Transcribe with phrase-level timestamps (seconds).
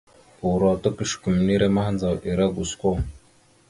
[0.51, 2.89] Uro ta kʉsəkumere mahəndzaw ere gosko.